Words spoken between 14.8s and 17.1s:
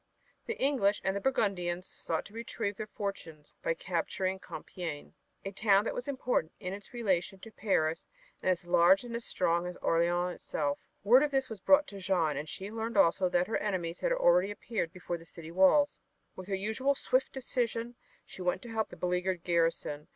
before the city walls. With her usual